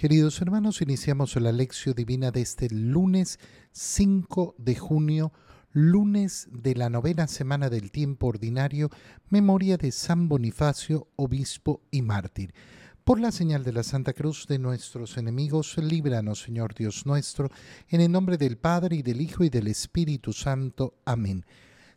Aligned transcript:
Queridos 0.00 0.40
hermanos, 0.40 0.80
iniciamos 0.80 1.36
la 1.36 1.52
lección 1.52 1.94
divina 1.94 2.30
de 2.30 2.40
este 2.40 2.70
lunes 2.70 3.38
5 3.72 4.54
de 4.56 4.74
junio, 4.74 5.30
lunes 5.72 6.48
de 6.50 6.74
la 6.74 6.88
novena 6.88 7.26
semana 7.26 7.68
del 7.68 7.90
tiempo 7.90 8.28
ordinario, 8.28 8.88
memoria 9.28 9.76
de 9.76 9.92
San 9.92 10.26
Bonifacio, 10.26 11.08
obispo 11.16 11.82
y 11.90 12.00
mártir. 12.00 12.54
Por 13.04 13.20
la 13.20 13.30
señal 13.30 13.62
de 13.62 13.74
la 13.74 13.82
Santa 13.82 14.14
Cruz 14.14 14.46
de 14.46 14.58
nuestros 14.58 15.18
enemigos, 15.18 15.76
líbranos, 15.76 16.40
Señor 16.40 16.74
Dios 16.74 17.04
nuestro, 17.04 17.50
en 17.90 18.00
el 18.00 18.10
nombre 18.10 18.38
del 18.38 18.56
Padre 18.56 18.96
y 18.96 19.02
del 19.02 19.20
Hijo 19.20 19.44
y 19.44 19.50
del 19.50 19.66
Espíritu 19.66 20.32
Santo. 20.32 20.94
Amén. 21.04 21.44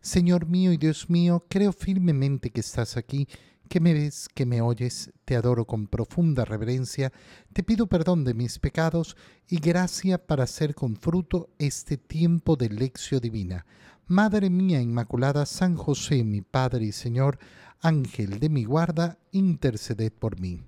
Señor 0.01 0.47
mío 0.47 0.73
y 0.73 0.77
Dios 0.77 1.09
mío, 1.09 1.45
creo 1.47 1.71
firmemente 1.71 2.49
que 2.49 2.59
estás 2.59 2.97
aquí 2.97 3.29
que 3.74 3.80
me 3.80 3.96
ves, 3.96 4.30
que 4.32 4.46
me 4.46 4.62
oyes, 4.62 5.12
te 5.26 5.36
adoro 5.36 5.66
con 5.66 5.88
profunda 5.88 6.46
reverencia, 6.46 7.12
te 7.54 7.64
pido 7.64 7.88
perdón 7.88 8.23
de 8.23 8.36
mis 8.36 8.60
pecados 8.60 9.18
y 9.50 9.58
gracia 9.58 10.23
para 10.23 10.44
hacer 10.44 10.76
con 10.76 10.95
fruto 10.95 11.50
este 11.58 11.98
tiempo 11.98 12.55
de 12.55 12.70
lección 12.70 13.20
divina. 13.20 13.66
Madre 14.05 14.52
mía 14.52 14.80
Inmaculada, 14.80 15.48
San 15.48 15.76
José, 15.76 16.23
mi 16.23 16.41
Padre 16.41 16.86
y 16.86 16.91
Señor, 16.91 17.40
Ángel 17.81 18.40
de 18.40 18.50
mi 18.50 18.64
guarda, 18.64 19.17
interceded 19.31 20.14
por 20.14 20.40
mí. 20.40 20.62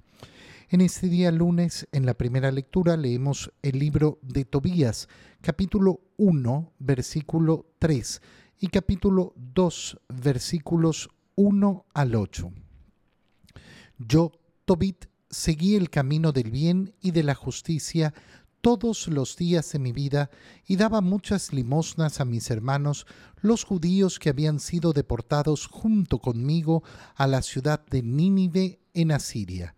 En 0.69 0.81
este 0.81 1.07
día 1.07 1.31
lunes, 1.31 1.87
en 1.91 2.07
la 2.07 2.15
primera 2.15 2.51
lectura, 2.51 2.97
leemos 2.97 3.51
el 3.61 3.77
libro 3.77 4.17
de 4.23 4.45
Tobías, 4.45 5.09
capítulo 5.41 6.01
1, 6.17 6.73
versículo 6.79 7.67
3, 7.77 8.19
y 8.61 8.69
capítulo 8.69 9.35
2, 9.35 9.99
versículos 10.09 11.11
1 11.35 11.85
al 11.93 12.15
8. 12.15 12.64
Yo, 13.97 14.31
Tobit, 14.65 15.05
seguí 15.29 15.75
el 15.75 15.89
camino 15.89 16.31
del 16.31 16.51
bien 16.51 16.95
y 17.01 17.11
de 17.11 17.23
la 17.23 17.35
justicia 17.35 18.13
todos 18.61 19.07
los 19.07 19.37
días 19.37 19.71
de 19.73 19.79
mi 19.79 19.91
vida 19.91 20.31
y 20.65 20.75
daba 20.75 20.99
muchas 20.99 21.53
limosnas 21.53 22.19
a 22.19 22.25
mis 22.25 22.49
hermanos, 22.49 23.05
los 23.41 23.63
judíos 23.63 24.17
que 24.17 24.29
habían 24.29 24.59
sido 24.59 24.91
deportados 24.91 25.67
junto 25.67 26.17
conmigo 26.17 26.83
a 27.15 27.27
la 27.27 27.43
ciudad 27.43 27.85
de 27.85 28.01
Nínive 28.01 28.79
en 28.95 29.11
Asiria. 29.11 29.75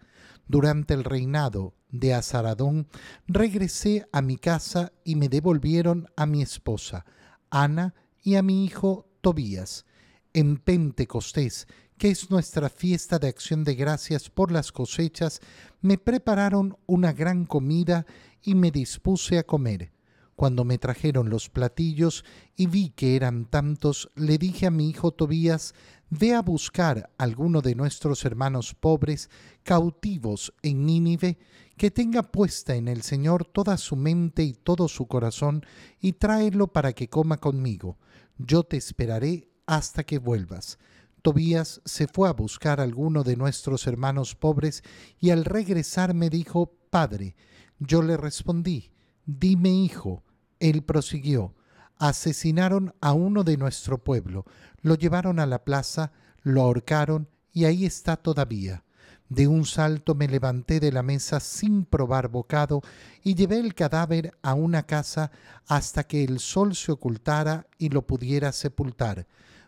Durante 0.48 0.94
el 0.94 1.04
reinado 1.04 1.76
de 1.90 2.14
Azaradón 2.14 2.88
regresé 3.28 4.08
a 4.14 4.22
mi 4.22 4.38
casa 4.38 4.94
y 5.04 5.16
me 5.16 5.28
devolvieron 5.28 6.08
a 6.16 6.26
mi 6.26 6.42
esposa, 6.42 7.06
Ana, 7.50 7.94
y 8.24 8.36
a 8.36 8.42
mi 8.42 8.64
hijo 8.66 9.10
Tobías. 9.22 9.86
En 10.34 10.58
Pentecostés, 10.58 11.68
que 11.98 12.10
es 12.10 12.30
nuestra 12.30 12.70
fiesta 12.70 13.20
de 13.20 13.28
acción 13.28 13.64
de 13.64 13.76
gracias 13.76 14.30
por 14.30 14.52
las 14.52 14.72
cosechas, 14.72 15.42
me 15.82 15.98
prepararon 15.98 16.78
una 16.86 17.12
gran 17.14 17.46
comida 17.46 18.06
y 18.42 18.56
me 18.56 18.72
dispuse 18.72 19.40
a 19.40 19.44
comer. 19.44 19.92
Cuando 20.36 20.64
me 20.64 20.78
trajeron 20.78 21.32
los 21.32 21.50
platillos 21.50 22.24
y 22.56 22.68
vi 22.68 22.92
que 22.92 23.16
eran 23.16 23.46
tantos, 23.46 24.12
le 24.16 24.38
dije 24.38 24.68
a 24.68 24.72
mi 24.72 24.88
hijo 24.88 25.12
Tobías, 25.12 25.74
ve 26.12 26.36
a 26.36 26.44
buscar 26.44 27.10
a 27.18 27.24
alguno 27.24 27.62
de 27.62 27.74
nuestros 27.74 28.24
hermanos 28.24 28.76
pobres, 28.76 29.32
cautivos 29.64 30.54
en 30.62 30.86
Nínive, 30.86 31.40
que 31.76 31.90
tenga 31.90 32.22
puesta 32.22 32.76
en 32.76 32.88
el 32.88 33.02
Señor 33.02 33.46
toda 33.46 33.78
su 33.78 33.96
mente 33.96 34.44
y 34.44 34.54
todo 34.54 34.88
su 34.88 35.08
corazón, 35.08 35.66
y 36.00 36.14
tráelo 36.14 36.68
para 36.68 36.94
que 36.94 37.10
coma 37.10 37.38
conmigo. 37.38 37.98
Yo 38.38 38.64
te 38.64 38.78
esperaré 38.78 39.50
hasta 39.66 40.04
que 40.04 40.20
vuelvas. 40.20 40.78
Tobías 41.22 41.82
se 41.86 42.08
fue 42.08 42.30
a 42.30 42.34
buscar 42.34 42.80
a 42.80 42.84
alguno 42.84 43.24
de 43.24 43.36
nuestros 43.36 43.88
hermanos 43.88 44.36
pobres 44.36 44.84
y 45.20 45.32
al 45.32 45.46
regresar 45.46 46.14
me 46.14 46.30
dijo, 46.30 46.74
Padre, 46.90 47.36
yo 47.80 48.02
le 48.02 48.18
respondí, 48.18 48.92
dime 49.26 49.70
hijo. 49.70 50.24
Él 50.60 50.84
prosiguió, 50.84 51.54
asesinaron 51.98 52.94
a 53.02 53.14
uno 53.14 53.44
de 53.44 53.58
nuestro 53.58 54.04
pueblo, 54.04 54.46
lo 54.82 54.96
llevaron 54.96 55.40
a 55.40 55.46
la 55.46 55.64
plaza, 55.64 56.12
lo 56.42 56.62
ahorcaron 56.62 57.30
y 57.52 57.66
ahí 57.66 57.86
está 57.86 58.18
todavía. 58.18 58.84
De 59.30 59.48
un 59.48 59.66
salto 59.66 60.16
me 60.16 60.28
levanté 60.28 60.80
de 60.80 60.92
la 60.92 61.04
mesa 61.04 61.42
sin 61.42 61.84
probar 61.84 62.30
bocado 62.30 62.82
y 63.24 63.36
llevé 63.36 63.60
el 63.60 63.76
cadáver 63.76 64.32
a 64.42 64.54
una 64.54 64.84
casa 64.84 65.32
hasta 65.68 66.06
que 66.06 66.24
el 66.24 66.40
sol 66.40 66.76
se 66.76 66.94
ocultara 66.94 67.68
y 67.78 67.90
lo 67.90 68.08
pudiera 68.08 68.54
sepultar. 68.54 69.28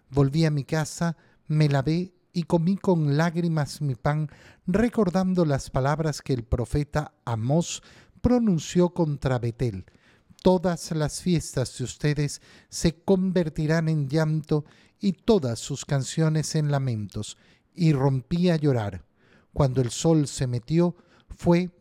Volví 0.10 0.46
a 0.46 0.52
mi 0.52 0.64
casa, 0.64 1.18
me 1.50 1.68
lavé 1.68 2.14
y 2.32 2.44
comí 2.44 2.78
con 2.78 3.18
lágrimas 3.18 3.82
mi 3.82 3.96
pan, 3.96 4.30
recordando 4.66 5.46
las 5.46 5.70
palabras 5.70 6.22
que 6.22 6.34
el 6.34 6.44
profeta 6.44 7.14
Amós 7.26 7.82
pronunció 8.22 8.92
contra 8.92 9.40
Betel. 9.40 9.86
Todas 10.42 10.92
las 10.92 11.22
fiestas 11.22 11.78
de 11.78 11.84
ustedes 11.84 12.42
se 12.70 13.02
convertirán 13.02 13.90
en 13.90 14.08
llanto 14.08 14.64
y 15.00 15.14
todas 15.14 15.60
sus 15.60 15.86
canciones 15.86 16.56
en 16.56 16.72
lamentos. 16.72 17.38
Y 17.74 17.94
rompí 17.94 18.50
a 18.50 18.56
llorar. 18.56 19.06
Cuando 19.52 19.82
el 19.82 19.90
sol 19.90 20.28
se 20.28 20.48
metió, 20.48 20.96
fue, 21.30 21.72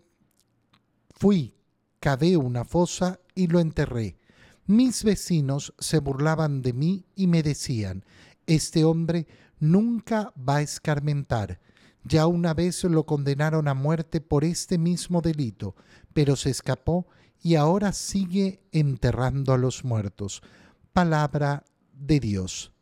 fui, 1.10 1.54
cavé 2.00 2.36
una 2.36 2.64
fosa 2.64 3.20
y 3.34 3.48
lo 3.48 3.60
enterré. 3.60 4.18
Mis 4.66 5.04
vecinos 5.04 5.74
se 5.78 5.98
burlaban 5.98 6.62
de 6.62 6.72
mí 6.72 7.04
y 7.14 7.26
me 7.26 7.42
decían, 7.42 8.04
este 8.46 8.84
hombre 8.84 9.26
nunca 9.60 10.32
va 10.36 10.56
a 10.56 10.62
escarmentar. 10.62 11.60
Ya 12.04 12.26
una 12.26 12.54
vez 12.54 12.84
lo 12.84 13.04
condenaron 13.04 13.68
a 13.68 13.74
muerte 13.74 14.20
por 14.20 14.44
este 14.44 14.78
mismo 14.78 15.20
delito, 15.20 15.74
pero 16.14 16.36
se 16.36 16.50
escapó 16.50 17.06
y 17.42 17.54
ahora 17.54 17.92
sigue 17.92 18.60
enterrando 18.72 19.52
a 19.52 19.58
los 19.58 19.84
muertos. 19.84 20.42
Palabra 20.92 21.64
de 21.92 22.20
Dios. 22.20 22.72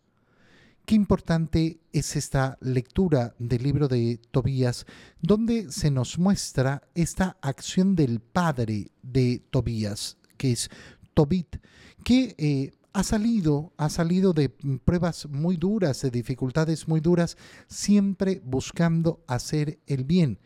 Qué 0.86 0.94
importante 0.94 1.80
es 1.92 2.14
esta 2.14 2.58
lectura 2.60 3.34
del 3.40 3.64
libro 3.64 3.88
de 3.88 4.20
Tobías, 4.30 4.86
donde 5.20 5.72
se 5.72 5.90
nos 5.90 6.16
muestra 6.16 6.82
esta 6.94 7.36
acción 7.42 7.96
del 7.96 8.20
padre 8.20 8.92
de 9.02 9.42
Tobías, 9.50 10.16
que 10.36 10.52
es 10.52 10.70
Tobit, 11.12 11.56
que 12.04 12.36
eh, 12.38 12.70
ha 12.96 13.02
salido, 13.02 13.74
ha 13.76 13.90
salido 13.90 14.32
de 14.32 14.48
pruebas 14.48 15.28
muy 15.28 15.58
duras, 15.58 16.00
de 16.00 16.10
dificultades 16.10 16.88
muy 16.88 17.00
duras, 17.00 17.36
siempre 17.68 18.40
buscando 18.42 19.22
hacer 19.26 19.78
el 19.86 20.04
bien. 20.04 20.38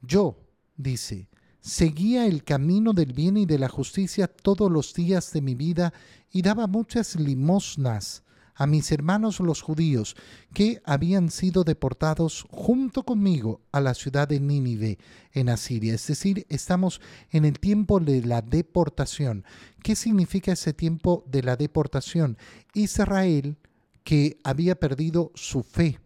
Yo, 0.00 0.38
dice, 0.76 1.28
seguía 1.60 2.26
el 2.26 2.44
camino 2.44 2.92
del 2.92 3.12
bien 3.12 3.36
y 3.36 3.46
de 3.46 3.58
la 3.58 3.68
justicia 3.68 4.28
todos 4.28 4.70
los 4.70 4.94
días 4.94 5.32
de 5.32 5.42
mi 5.42 5.56
vida 5.56 5.92
y 6.30 6.42
daba 6.42 6.68
muchas 6.68 7.16
limosnas 7.16 8.22
a 8.58 8.66
mis 8.66 8.90
hermanos 8.90 9.38
los 9.38 9.62
judíos 9.62 10.16
que 10.52 10.82
habían 10.84 11.30
sido 11.30 11.62
deportados 11.62 12.44
junto 12.50 13.04
conmigo 13.04 13.60
a 13.70 13.80
la 13.80 13.94
ciudad 13.94 14.26
de 14.26 14.40
Nínive 14.40 14.98
en 15.32 15.48
Asiria. 15.48 15.94
Es 15.94 16.08
decir, 16.08 16.44
estamos 16.48 17.00
en 17.30 17.44
el 17.44 17.60
tiempo 17.60 18.00
de 18.00 18.20
la 18.22 18.42
deportación. 18.42 19.44
¿Qué 19.84 19.94
significa 19.94 20.52
ese 20.52 20.72
tiempo 20.72 21.24
de 21.28 21.44
la 21.44 21.56
deportación? 21.56 22.36
Israel, 22.74 23.56
que 24.02 24.38
había 24.42 24.74
perdido 24.74 25.30
su 25.36 25.62
fe, 25.62 26.00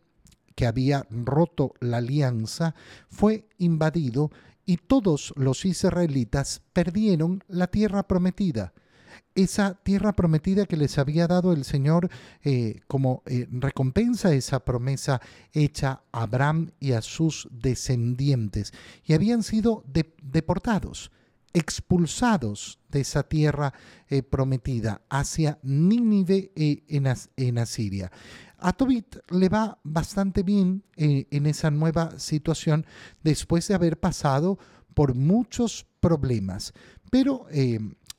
que 0.54 0.66
había 0.66 1.06
roto 1.08 1.72
la 1.80 1.96
alianza, 1.96 2.74
fue 3.08 3.48
invadido 3.56 4.30
y 4.66 4.76
todos 4.76 5.32
los 5.36 5.64
israelitas 5.64 6.60
perdieron 6.74 7.42
la 7.48 7.68
tierra 7.68 8.06
prometida 8.06 8.74
esa 9.34 9.74
tierra 9.82 10.12
prometida 10.12 10.66
que 10.66 10.76
les 10.76 10.98
había 10.98 11.26
dado 11.26 11.52
el 11.52 11.64
Señor 11.64 12.10
eh, 12.42 12.80
como 12.86 13.22
eh, 13.26 13.48
recompensa 13.50 14.34
esa 14.34 14.64
promesa 14.64 15.20
hecha 15.52 16.02
a 16.12 16.22
Abraham 16.22 16.70
y 16.80 16.92
a 16.92 17.02
sus 17.02 17.48
descendientes. 17.50 18.72
Y 19.04 19.14
habían 19.14 19.42
sido 19.42 19.84
deportados, 20.22 21.10
expulsados 21.52 22.78
de 22.90 23.00
esa 23.00 23.22
tierra 23.22 23.72
eh, 24.08 24.22
prometida 24.22 25.02
hacia 25.08 25.58
Nínive 25.62 26.52
en, 26.56 27.06
en, 27.36 27.58
Asiria. 27.58 28.10
A 28.58 28.72
Tobit 28.72 29.16
le 29.30 29.48
va 29.48 29.78
bastante 29.82 30.42
bien 30.42 30.84
en 30.96 31.46
esa 31.46 31.70
nueva 31.70 32.18
situación 32.18 32.86
después 33.24 33.66
de 33.66 33.74
haber 33.74 33.98
pasado 33.98 34.58
por 34.94 35.16
muchos 35.16 35.86
problemas. 36.00 36.72
Pero 37.10 37.46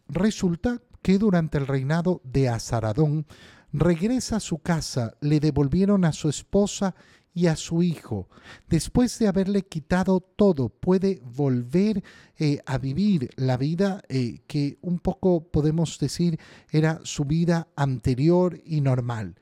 resulta 0.08 0.82
que 1.02 1.18
durante 1.18 1.58
el 1.58 1.68
reinado 1.68 2.22
de 2.24 2.50
Azaradón 2.50 3.26
regresa 3.72 4.38
a 4.38 4.40
su 4.40 4.60
casa, 4.60 5.16
le 5.22 5.40
devolvieron 5.40 6.06
a 6.06 6.14
su 6.14 6.30
esposa 6.30 6.96
y 7.34 7.48
a 7.48 7.56
su 7.56 7.82
hijo. 7.82 8.30
Después 8.70 9.18
de 9.20 9.28
haberle 9.28 9.64
quitado 9.64 10.20
todo, 10.20 10.70
puede 10.70 11.22
volver 11.24 12.04
eh, 12.38 12.60
a 12.66 12.78
vivir 12.78 13.32
la 13.36 13.58
vida 13.58 14.04
eh, 14.08 14.42
que 14.48 14.78
un 14.82 15.00
poco 15.00 15.50
podemos 15.50 15.98
decir 16.00 16.40
era 16.72 17.00
su 17.04 17.26
vida 17.26 17.68
anterior 17.76 18.60
y 18.64 18.82
normal. 18.82 19.36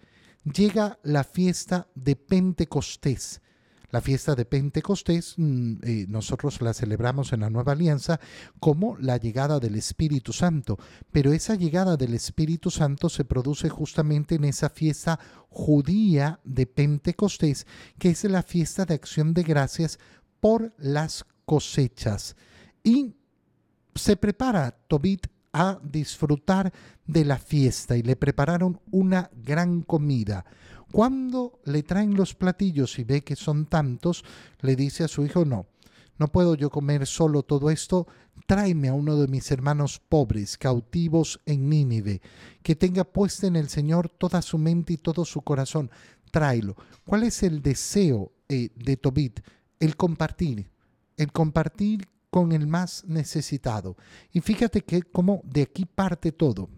Llega 0.44 0.98
la 1.04 1.24
fiesta 1.24 1.88
de 1.94 2.16
Pentecostés, 2.16 3.42
La 3.92 4.02
fiesta 4.02 4.36
de 4.36 4.46
Pentecostés 4.46 5.36
mm, 5.38 5.74
eh, 5.84 6.06
nosotros 6.08 6.62
la 6.62 6.74
celebramos 6.74 7.34
en 7.34 7.42
la 7.42 7.50
Nueva 7.50 7.74
Alianza 7.74 8.20
como 8.60 8.98
la 8.98 9.18
llegada 9.18 9.60
del 9.60 9.76
Espíritu 9.76 10.34
Santo, 10.34 10.78
pero 11.12 11.34
esa 11.34 11.56
llegada 11.56 11.98
del 11.98 12.14
Espíritu 12.14 12.72
Santo 12.72 13.10
se 13.10 13.26
produce 13.26 13.70
justamente 13.70 14.36
en 14.36 14.46
esa 14.46 14.70
fiesta 14.70 15.20
judía 15.50 16.40
de 16.46 16.66
Pentecostés, 16.66 17.68
que 18.00 18.10
es 18.10 18.24
la 18.24 18.44
fiesta 18.44 18.86
de 18.86 18.94
acción 18.94 19.34
de 19.34 19.44
gracias 19.44 20.00
por 20.40 20.74
las 20.78 21.26
cosechas. 21.46 22.36
Y 22.84 23.14
se 23.94 24.16
prepara 24.16 24.72
Tobit 24.88 25.28
a 25.54 25.80
disfrutar 25.84 26.72
de 27.06 27.26
la 27.26 27.38
fiesta 27.38 27.98
y 27.98 28.04
le 28.04 28.16
prepararon 28.16 28.80
una 28.90 29.30
gran 29.34 29.82
comida. 29.82 30.46
Cuando 30.92 31.60
le 31.66 31.84
traen 31.84 32.16
los 32.16 32.36
platillos 32.36 33.00
y 33.00 33.04
ve 33.04 33.22
que 33.22 33.36
son 33.36 33.66
tantos, 33.66 34.24
le 34.62 34.76
dice 34.76 35.04
a 35.04 35.08
su 35.08 35.26
hijo, 35.26 35.46
no, 35.46 35.66
no 36.18 36.28
puedo 36.28 36.56
yo 36.56 36.70
comer 36.70 37.08
solo 37.08 37.44
todo 37.44 37.70
esto, 37.70 38.08
tráeme 38.46 38.90
a 38.90 38.94
uno 38.94 39.16
de 39.18 39.28
mis 39.28 39.50
hermanos 39.52 40.00
pobres, 40.08 40.58
cautivos 40.58 41.40
en 41.46 41.70
Nínive, 41.70 42.22
que 42.62 42.76
tenga 42.76 43.04
puesta 43.04 43.48
en 43.48 43.56
el 43.56 43.70
Señor 43.70 44.10
toda 44.10 44.42
su 44.42 44.58
mente 44.58 44.94
y 44.94 44.98
todo 44.98 45.26
su 45.26 45.42
corazón, 45.42 45.90
tráelo. 46.32 46.76
¿Cuál 47.06 47.24
es 47.24 47.44
el 47.44 47.62
deseo 47.62 48.32
eh, 48.50 48.70
de 48.76 48.98
Tobit? 48.98 49.40
El 49.80 49.96
compartir, 49.96 50.70
el 51.18 51.32
compartir 51.32 52.08
con 52.30 52.52
el 52.52 52.68
más 52.68 53.04
necesitado. 53.06 53.98
Y 54.32 54.42
fíjate 54.42 54.82
que 54.82 55.02
como 55.04 55.42
de 55.44 55.64
aquí 55.64 55.86
parte 55.86 56.32
todo. 56.32 56.70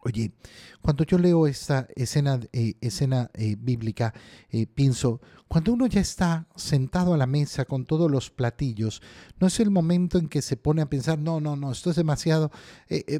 Oye, 0.00 0.32
cuando 0.80 1.04
yo 1.04 1.18
leo 1.18 1.46
esta 1.46 1.88
escena, 1.96 2.38
eh, 2.52 2.74
escena 2.80 3.30
eh, 3.34 3.56
bíblica, 3.58 4.14
eh, 4.48 4.66
pienso, 4.66 5.20
cuando 5.48 5.72
uno 5.72 5.86
ya 5.86 6.00
está 6.00 6.46
sentado 6.54 7.14
a 7.14 7.16
la 7.16 7.26
mesa 7.26 7.64
con 7.64 7.84
todos 7.84 8.08
los 8.08 8.30
platillos, 8.30 9.02
no 9.40 9.48
es 9.48 9.58
el 9.58 9.70
momento 9.70 10.18
en 10.18 10.28
que 10.28 10.40
se 10.40 10.56
pone 10.56 10.82
a 10.82 10.88
pensar, 10.88 11.18
no, 11.18 11.40
no, 11.40 11.56
no, 11.56 11.72
esto 11.72 11.90
es 11.90 11.96
demasiado, 11.96 12.52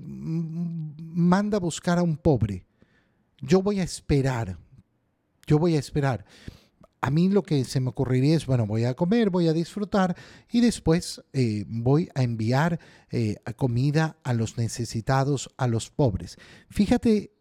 manda 0.07 1.57
a 1.57 1.61
buscar 1.61 1.99
a 1.99 2.03
un 2.03 2.17
pobre. 2.17 2.65
Yo 3.41 3.61
voy 3.61 3.81
a 3.81 3.85
esperar, 3.85 4.57
yo 5.47 5.59
voy 5.59 5.75
a 5.75 5.81
esperar 5.81 6.25
a 7.01 7.11
mí 7.11 7.29
lo 7.29 7.43
que 7.43 7.65
se 7.65 7.81
me 7.81 7.91
ocurriría 7.91 8.37
es, 8.37 8.47
bueno, 8.47 8.67
voy 8.67 8.85
a 8.85 8.95
comer, 8.95 9.31
voy 9.31 9.49
a 9.49 9.53
disfrutar 9.53 10.17
y 10.51 10.61
después 10.61 11.23
eh, 11.33 11.65
voy 11.69 12.09
a 12.15 12.23
enviar 12.23 12.81
eh, 13.11 13.37
comida 13.57 14.17
a 14.25 14.33
los 14.33 14.59
necesitados, 14.59 15.51
a 15.57 15.69
los 15.69 15.91
pobres. 15.91 16.37
Fíjate 16.69 17.33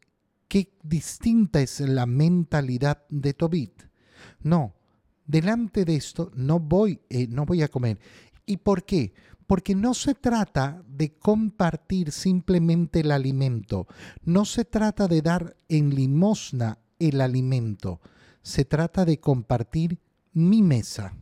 qué 0.48 0.74
distinta 0.83 1.62
es 1.62 1.80
la 1.80 2.06
mentalidad 2.06 3.04
de 3.09 3.33
Tobit. 3.33 3.83
No, 4.42 4.75
delante 5.25 5.86
de 5.86 5.95
esto 5.95 6.31
no 6.36 6.60
voy, 6.60 7.01
eh, 7.10 7.27
no 7.27 7.45
voy 7.45 7.63
a 7.63 7.68
comer. 7.68 8.00
¿Y 8.45 8.57
por 8.57 8.83
qué? 8.83 9.13
Porque 9.48 9.75
no 9.75 9.94
se 9.94 10.13
trata 10.13 10.83
de 10.88 11.13
compartir 11.13 12.12
simplemente 12.12 13.00
el 13.00 13.12
alimento, 13.12 13.88
no 14.24 14.45
se 14.45 14.65
trata 14.65 15.07
de 15.07 15.21
dar 15.21 15.56
en 15.69 15.95
limosna 15.95 16.80
el 17.00 17.21
alimento 17.21 18.01
se 18.47 18.63
trata 18.63 19.03
de 19.03 19.19
compartir 19.19 19.99
mi 20.31 20.61
mesa. 20.61 21.13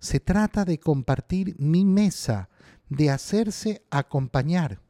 Se 0.00 0.18
trata 0.18 0.64
de 0.64 0.80
compartir 0.80 1.54
mi 1.60 1.84
mesa, 1.84 2.48
de 2.88 3.10
hacerse 3.10 3.84
acompañar. 3.88 4.80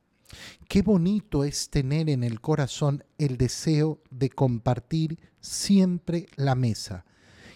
Qué 0.69 0.81
bonito 0.81 1.45
es 1.45 1.69
tener 1.69 2.09
en 2.09 2.25
el 2.25 2.41
corazón 2.41 3.05
el 3.19 3.37
deseo 3.37 4.01
de 4.09 4.31
compartir 4.31 5.19
siempre 5.39 6.29
la 6.37 6.55
mesa. 6.55 7.05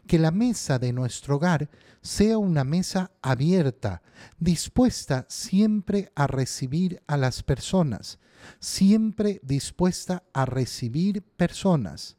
Que 0.07 0.19
la 0.19 0.33
mesa 0.33 0.79
de 0.79 0.93
nuestro 0.93 1.37
hogar 1.37 1.71
sea 2.03 2.37
una 2.37 2.65
mesa 2.65 3.11
abierta, 3.23 4.03
dispuesta 4.39 5.25
siempre 5.31 6.13
a 6.15 6.27
recibir 6.27 7.03
a 7.07 7.17
las 7.17 7.43
personas, 7.43 8.19
siempre 8.61 9.41
dispuesta 9.43 10.25
a 10.35 10.45
recibir 10.45 11.23
personas. 11.23 12.19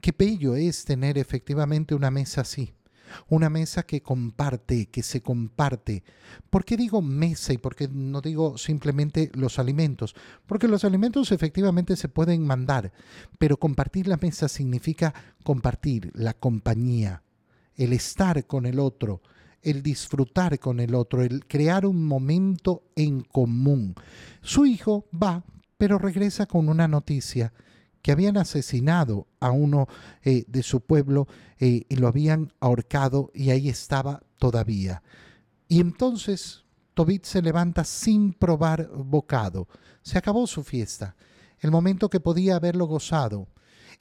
Qué 0.00 0.14
bello 0.16 0.54
es 0.54 0.84
tener 0.84 1.18
efectivamente 1.18 1.94
una 1.94 2.10
mesa 2.10 2.42
así, 2.42 2.72
una 3.28 3.50
mesa 3.50 3.84
que 3.84 4.02
comparte, 4.02 4.86
que 4.86 5.02
se 5.02 5.22
comparte. 5.22 6.04
¿Por 6.50 6.64
qué 6.64 6.76
digo 6.76 7.02
mesa 7.02 7.52
y 7.52 7.58
por 7.58 7.74
qué 7.74 7.88
no 7.88 8.20
digo 8.20 8.58
simplemente 8.58 9.30
los 9.34 9.58
alimentos? 9.58 10.14
Porque 10.46 10.68
los 10.68 10.84
alimentos 10.84 11.32
efectivamente 11.32 11.96
se 11.96 12.08
pueden 12.08 12.46
mandar, 12.46 12.92
pero 13.38 13.58
compartir 13.58 14.06
la 14.06 14.18
mesa 14.18 14.48
significa 14.48 15.14
compartir 15.42 16.12
la 16.14 16.34
compañía, 16.34 17.22
el 17.74 17.92
estar 17.92 18.46
con 18.46 18.66
el 18.66 18.78
otro, 18.78 19.22
el 19.62 19.82
disfrutar 19.82 20.60
con 20.60 20.78
el 20.78 20.94
otro, 20.94 21.22
el 21.22 21.44
crear 21.46 21.86
un 21.86 22.04
momento 22.04 22.84
en 22.94 23.22
común. 23.22 23.94
Su 24.42 24.64
hijo 24.64 25.06
va, 25.12 25.44
pero 25.76 25.98
regresa 25.98 26.46
con 26.46 26.68
una 26.68 26.86
noticia 26.86 27.52
que 28.02 28.12
habían 28.12 28.36
asesinado 28.36 29.26
a 29.40 29.50
uno 29.50 29.88
eh, 30.22 30.44
de 30.46 30.62
su 30.62 30.80
pueblo 30.80 31.26
eh, 31.58 31.84
y 31.88 31.96
lo 31.96 32.08
habían 32.08 32.52
ahorcado 32.60 33.30
y 33.34 33.50
ahí 33.50 33.68
estaba 33.68 34.22
todavía. 34.38 35.02
Y 35.68 35.80
entonces 35.80 36.64
Tobit 36.94 37.24
se 37.24 37.42
levanta 37.42 37.84
sin 37.84 38.32
probar 38.32 38.90
bocado. 38.92 39.68
Se 40.02 40.18
acabó 40.18 40.46
su 40.46 40.64
fiesta, 40.64 41.16
el 41.60 41.70
momento 41.70 42.08
que 42.08 42.20
podía 42.20 42.56
haberlo 42.56 42.86
gozado. 42.86 43.48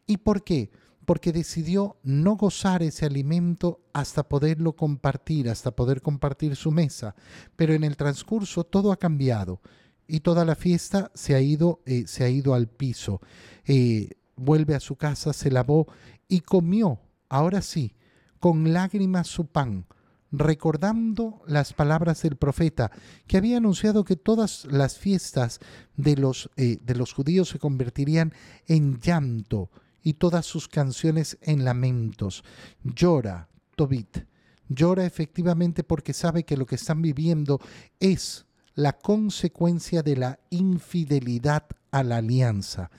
¿Y 0.06 0.18
por 0.18 0.44
qué? 0.44 0.72
Porque 1.06 1.32
decidió 1.32 1.98
no 2.04 2.36
gozar 2.36 2.84
ese 2.84 3.06
alimento 3.06 3.82
hasta 3.94 4.28
poderlo 4.28 4.76
compartir, 4.76 5.50
hasta 5.50 5.72
poder 5.72 6.02
compartir 6.02 6.56
su 6.56 6.72
mesa. 6.72 7.16
Pero 7.56 7.74
en 7.74 7.84
el 7.84 7.98
transcurso 7.98 8.64
todo 8.64 8.92
ha 8.92 8.98
cambiado 8.98 9.62
y 10.08 10.22
toda 10.22 10.46
la 10.46 10.56
fiesta 10.56 11.12
se 11.14 11.36
ha 11.36 11.42
ido, 11.42 11.82
eh, 11.86 12.06
se 12.08 12.24
ha 12.24 12.30
ido 12.30 12.54
al 12.54 12.68
piso. 12.68 13.22
Eh, 13.66 14.10
vuelve 14.36 14.76
a 14.76 14.80
su 14.80 14.96
casa, 14.96 15.34
se 15.34 15.52
lavó 15.52 15.88
y 16.28 16.42
comió, 16.42 17.00
ahora 17.30 17.62
sí, 17.62 17.96
con 18.40 18.72
lágrimas 18.74 19.28
su 19.28 19.48
pan, 19.48 19.86
recordando 20.32 21.42
las 21.48 21.74
palabras 21.74 22.22
del 22.22 22.36
profeta, 22.36 22.92
que 23.28 23.38
había 23.38 23.58
anunciado 23.58 24.04
que 24.04 24.16
todas 24.16 24.66
las 24.66 24.98
fiestas 24.98 25.60
de 25.96 26.16
los, 26.16 26.50
eh, 26.58 26.78
de 26.82 26.96
los 26.96 27.14
judíos 27.14 27.50
se 27.50 27.60
convertirían 27.60 28.34
en 28.68 29.00
llanto 29.00 29.70
y 30.04 30.14
todas 30.14 30.46
sus 30.46 30.68
canciones 30.68 31.38
en 31.42 31.66
lamentos. 31.66 32.44
Llora, 32.84 33.50
Tobit, 33.76 34.26
llora 34.70 35.06
efectivamente 35.06 35.84
porque 35.84 36.14
sabe 36.14 36.44
que 36.44 36.58
lo 36.58 36.66
que 36.66 36.76
están 36.76 37.02
viviendo 37.02 37.60
es 38.00 38.47
la 38.78 38.94
consecuencia 38.94 40.04
de 40.04 40.16
la 40.16 40.40
infidelidad 40.52 41.64
a 41.90 42.04
la 42.04 42.18
alianza. 42.18 42.92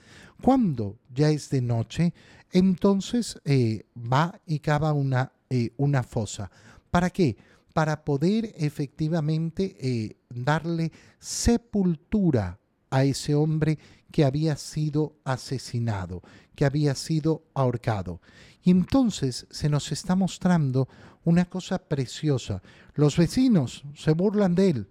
Cuando 0.43 0.99
ya 1.15 1.31
es 1.31 1.51
de 1.51 1.63
noche, 1.63 2.13
entonces 2.51 3.41
eh, 3.45 3.87
va 3.97 4.41
y 4.45 4.59
cava 4.59 4.93
una, 4.93 5.31
eh, 5.49 5.71
una 5.77 6.03
fosa. 6.03 6.51
¿Para 6.91 7.11
qué? 7.11 7.37
Para 7.73 8.05
poder 8.05 8.53
efectivamente 8.57 9.77
eh, 9.79 10.17
darle 10.29 10.91
sepultura 11.21 12.59
a 12.91 13.05
ese 13.05 13.37
hombre 13.37 13.79
que 14.11 14.25
había 14.25 14.57
sido 14.57 15.15
asesinado, 15.23 16.23
que 16.57 16.65
había 16.65 16.97
sido 16.97 17.45
ahorcado. 17.55 18.21
Y 18.65 18.73
entonces 18.73 19.47
se 19.49 19.69
nos 19.69 19.93
está 19.93 20.17
mostrando 20.17 20.89
una 21.23 21.45
cosa 21.45 21.79
preciosa. 21.79 22.63
Los 22.95 23.17
vecinos 23.17 23.85
se 23.95 24.13
burlan 24.13 24.57
de 24.57 24.71
él, 24.71 24.89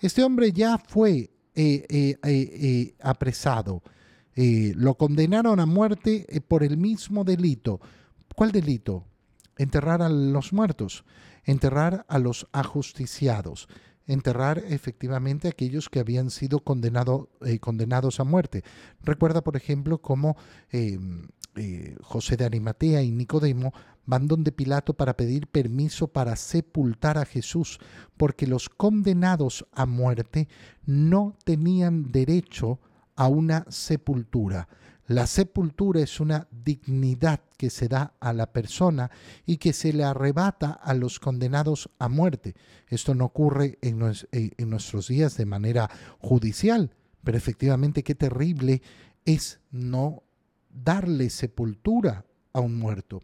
este 0.00 0.24
hombre 0.24 0.52
ya 0.52 0.78
fue 0.78 1.30
eh, 1.54 1.84
eh, 1.88 2.18
eh, 2.22 2.94
apresado. 3.00 3.82
lo 4.34 4.94
condenaron 4.94 5.60
a 5.60 5.66
muerte 5.66 6.26
por 6.48 6.62
el 6.62 6.76
mismo 6.76 7.24
delito. 7.24 7.80
¿Cuál 8.34 8.52
delito? 8.52 9.04
Enterrar 9.58 10.00
a 10.00 10.08
los 10.08 10.52
muertos, 10.52 11.04
enterrar 11.44 12.06
a 12.08 12.18
los 12.18 12.46
ajusticiados, 12.52 13.68
enterrar 14.06 14.62
efectivamente 14.68 15.48
a 15.48 15.50
aquellos 15.50 15.90
que 15.90 16.00
habían 16.00 16.30
sido 16.30 16.60
condenados 16.60 18.20
a 18.20 18.24
muerte. 18.24 18.64
Recuerda, 19.02 19.42
por 19.42 19.56
ejemplo, 19.56 20.00
cómo 20.00 20.36
José 22.00 22.36
de 22.38 22.44
Arimatea 22.46 23.02
y 23.02 23.10
Nicodemo 23.10 23.74
van 24.10 24.26
donde 24.26 24.50
Pilato 24.50 24.94
para 24.94 25.16
pedir 25.16 25.46
permiso 25.46 26.08
para 26.08 26.34
sepultar 26.34 27.16
a 27.16 27.24
Jesús, 27.24 27.78
porque 28.16 28.48
los 28.48 28.68
condenados 28.68 29.66
a 29.72 29.86
muerte 29.86 30.48
no 30.84 31.36
tenían 31.44 32.10
derecho 32.10 32.80
a 33.14 33.28
una 33.28 33.64
sepultura. 33.68 34.68
La 35.06 35.26
sepultura 35.26 36.00
es 36.00 36.18
una 36.18 36.48
dignidad 36.50 37.40
que 37.56 37.70
se 37.70 37.86
da 37.86 38.14
a 38.20 38.32
la 38.32 38.52
persona 38.52 39.10
y 39.46 39.58
que 39.58 39.72
se 39.72 39.92
le 39.92 40.02
arrebata 40.02 40.72
a 40.72 40.92
los 40.94 41.20
condenados 41.20 41.88
a 42.00 42.08
muerte. 42.08 42.54
Esto 42.88 43.14
no 43.14 43.26
ocurre 43.26 43.78
en, 43.80 44.02
en 44.32 44.70
nuestros 44.70 45.06
días 45.06 45.36
de 45.36 45.46
manera 45.46 45.88
judicial, 46.18 46.94
pero 47.22 47.38
efectivamente 47.38 48.02
qué 48.02 48.16
terrible 48.16 48.82
es 49.24 49.60
no 49.70 50.24
darle 50.68 51.30
sepultura 51.30 52.24
a 52.52 52.60
un 52.60 52.76
muerto. 52.76 53.22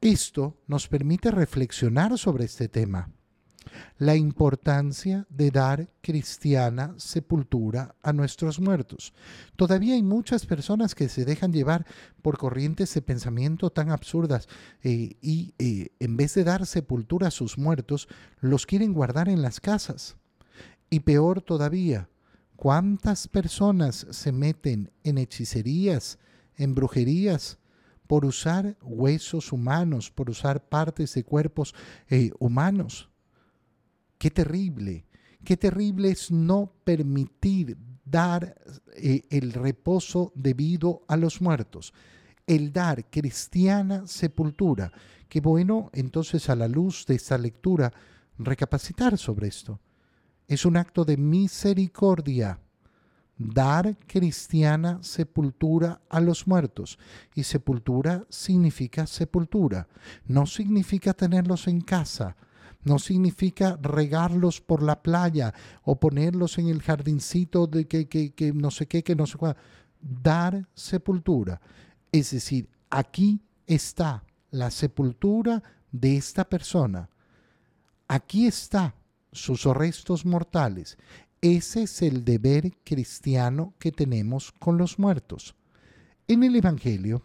Esto 0.00 0.56
nos 0.66 0.88
permite 0.88 1.30
reflexionar 1.30 2.16
sobre 2.18 2.44
este 2.44 2.68
tema 2.68 3.10
la 3.98 4.16
importancia 4.16 5.26
de 5.28 5.50
dar 5.50 5.90
cristiana 6.00 6.94
sepultura 6.98 7.94
a 8.02 8.12
nuestros 8.12 8.60
muertos. 8.60 9.12
Todavía 9.56 9.94
hay 9.94 10.02
muchas 10.02 10.46
personas 10.46 10.94
que 10.94 11.08
se 11.08 11.24
dejan 11.24 11.52
llevar 11.52 11.86
por 12.22 12.38
corrientes 12.38 12.92
de 12.94 13.02
pensamiento 13.02 13.70
tan 13.70 13.90
absurdas 13.90 14.48
eh, 14.82 15.16
y 15.20 15.54
eh, 15.58 15.88
en 15.98 16.16
vez 16.16 16.34
de 16.34 16.44
dar 16.44 16.66
sepultura 16.66 17.28
a 17.28 17.32
sus 17.32 17.58
muertos, 17.58 18.08
los 18.40 18.66
quieren 18.66 18.92
guardar 18.92 19.28
en 19.28 19.42
las 19.42 19.60
casas. 19.60 20.16
Y 20.90 21.00
peor 21.00 21.42
todavía, 21.42 22.08
¿cuántas 22.54 23.28
personas 23.28 24.06
se 24.10 24.32
meten 24.32 24.92
en 25.04 25.18
hechicerías, 25.18 26.18
en 26.56 26.74
brujerías? 26.74 27.58
Por 28.06 28.24
usar 28.24 28.76
huesos 28.82 29.52
humanos, 29.52 30.10
por 30.10 30.30
usar 30.30 30.68
partes 30.68 31.14
de 31.14 31.24
cuerpos 31.24 31.74
eh, 32.08 32.30
humanos. 32.38 33.08
Qué 34.18 34.30
terrible, 34.30 35.06
qué 35.44 35.56
terrible 35.56 36.10
es 36.10 36.30
no 36.30 36.72
permitir 36.84 37.76
dar 38.04 38.56
eh, 38.94 39.22
el 39.30 39.52
reposo 39.52 40.32
debido 40.34 41.02
a 41.08 41.16
los 41.16 41.40
muertos, 41.40 41.92
el 42.46 42.72
dar 42.72 43.10
cristiana 43.10 44.06
sepultura. 44.06 44.92
Qué 45.28 45.40
bueno 45.40 45.90
entonces 45.92 46.48
a 46.48 46.56
la 46.56 46.68
luz 46.68 47.04
de 47.06 47.16
esta 47.16 47.36
lectura 47.36 47.92
recapacitar 48.38 49.18
sobre 49.18 49.48
esto. 49.48 49.80
Es 50.46 50.64
un 50.64 50.76
acto 50.76 51.04
de 51.04 51.16
misericordia 51.16 52.60
dar 53.38 53.96
cristiana 54.06 54.98
sepultura 55.02 56.00
a 56.08 56.20
los 56.20 56.46
muertos. 56.46 56.98
Y 57.34 57.44
sepultura 57.44 58.24
significa 58.28 59.06
sepultura, 59.06 59.88
no 60.26 60.46
significa 60.46 61.12
tenerlos 61.12 61.68
en 61.68 61.80
casa, 61.80 62.36
no 62.84 62.98
significa 62.98 63.78
regarlos 63.82 64.60
por 64.60 64.82
la 64.82 65.02
playa 65.02 65.52
o 65.82 65.98
ponerlos 65.98 66.58
en 66.58 66.68
el 66.68 66.82
jardincito 66.82 67.66
de 67.66 67.86
que, 67.86 68.06
que, 68.06 68.52
no 68.54 68.70
sé 68.70 68.86
qué, 68.86 69.02
que 69.02 69.16
no 69.16 69.26
sé 69.26 69.36
cuál. 69.36 69.56
Dar 70.00 70.68
sepultura. 70.72 71.60
Es 72.12 72.30
decir, 72.30 72.68
aquí 72.88 73.40
está 73.66 74.24
la 74.50 74.70
sepultura 74.70 75.62
de 75.90 76.16
esta 76.16 76.48
persona. 76.48 77.10
Aquí 78.06 78.46
está 78.46 78.94
sus 79.32 79.64
restos 79.64 80.24
mortales. 80.24 80.96
Ese 81.42 81.82
es 81.82 82.02
el 82.02 82.24
deber 82.24 82.72
cristiano 82.82 83.74
que 83.78 83.92
tenemos 83.92 84.52
con 84.52 84.78
los 84.78 84.98
muertos. 84.98 85.54
En 86.28 86.42
el 86.42 86.56
Evangelio, 86.56 87.22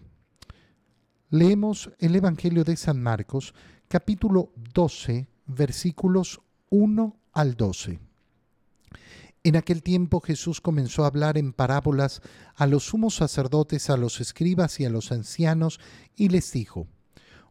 leemos 1.29 1.91
el 1.97 2.15
Evangelio 2.15 2.63
de 2.65 2.75
San 2.75 3.01
Marcos, 3.01 3.53
capítulo 3.87 4.51
12, 4.73 5.27
versículos 5.47 6.41
1 6.69 7.15
al 7.31 7.55
12. 7.55 7.99
En 9.43 9.55
aquel 9.55 9.81
tiempo 9.81 10.19
Jesús 10.19 10.61
comenzó 10.61 11.03
a 11.03 11.07
hablar 11.07 11.37
en 11.37 11.53
parábolas 11.53 12.21
a 12.55 12.67
los 12.67 12.83
sumos 12.83 13.15
sacerdotes, 13.15 13.89
a 13.89 13.97
los 13.97 14.19
escribas 14.19 14.79
y 14.81 14.85
a 14.85 14.89
los 14.89 15.11
ancianos, 15.11 15.79
y 16.15 16.29
les 16.29 16.51
dijo, 16.51 16.87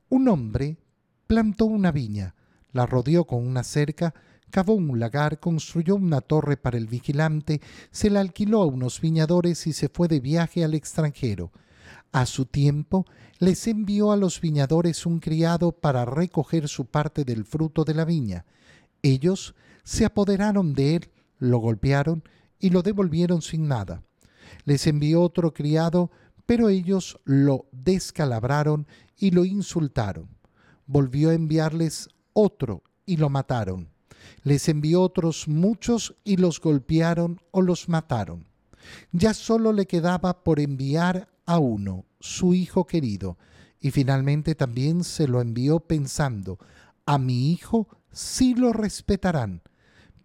Un 0.09 0.29
hombre 0.29 0.77
plantó 1.27 1.65
una 1.65 1.91
viña, 1.91 2.37
la 2.71 2.87
rodeó 2.87 3.25
con 3.25 3.45
una 3.45 3.65
cerca, 3.65 4.15
cavó 4.51 4.75
un 4.75 4.99
lagar, 4.99 5.41
construyó 5.41 5.97
una 5.97 6.21
torre 6.21 6.57
para 6.57 6.77
el 6.77 6.87
vigilante, 6.87 7.61
se 7.91 8.11
la 8.11 8.21
alquiló 8.21 8.63
a 8.63 8.67
unos 8.67 9.01
viñadores 9.01 9.67
y 9.67 9.73
se 9.73 9.89
fue 9.89 10.09
de 10.09 10.21
viaje 10.21 10.65
al 10.65 10.75
extranjero. 10.75 11.53
A 12.13 12.27
su 12.27 12.45
tiempo, 12.45 13.07
les 13.39 13.67
envió 13.69 14.13
a 14.13 14.17
los 14.17 14.41
viñadores 14.41 15.07
un 15.07 15.21
criado 15.21 15.73
para 15.73 16.05
recoger 16.05 16.69
su 16.69 16.87
parte 16.87 17.25
del 17.25 17.45
fruto 17.45 17.85
de 17.85 17.95
la 17.95 18.05
viña. 18.05 18.45
Ellos 19.03 19.55
se 19.85 20.05
apoderaron 20.05 20.75
de 20.75 20.97
él, 20.97 21.11
lo 21.39 21.59
golpearon 21.59 22.23
y 22.59 22.71
lo 22.71 22.83
devolvieron 22.83 23.43
sin 23.43 23.69
nada. 23.69 24.03
Les 24.65 24.87
envió 24.87 25.23
otro 25.23 25.55
criado, 25.55 26.11
pero 26.47 26.69
ellos 26.69 27.19
lo 27.25 27.67
descalabraron 27.73 28.87
y 29.17 29.31
lo 29.31 29.45
insultaron. 29.45 30.29
Volvió 30.87 31.31
a 31.31 31.35
enviarles 31.35 32.09
otro 32.33 32.83
y 33.07 33.17
lo 33.17 33.31
mataron. 33.31 33.89
Les 34.43 34.69
envió 34.69 35.03
otros 35.03 35.49
muchos 35.49 36.17
y 36.25 36.37
los 36.37 36.61
golpearon 36.61 37.41
o 37.51 37.63
los 37.63 37.89
mataron. 37.89 38.47
Ya 39.13 39.35
solo 39.35 39.73
le 39.73 39.87
quedaba 39.87 40.43
por 40.43 40.61
enviar 40.61 41.29
a 41.47 41.59
uno, 41.59 42.07
su 42.21 42.55
hijo 42.55 42.87
querido, 42.87 43.39
y 43.81 43.91
finalmente 43.91 44.55
también 44.55 45.05
se 45.05 45.27
lo 45.27 45.41
envió 45.41 45.81
pensando, 45.81 46.59
a 47.07 47.19
mi 47.19 47.51
hijo 47.51 47.89
sí 48.13 48.55
lo 48.55 48.73
respetarán. 48.73 49.63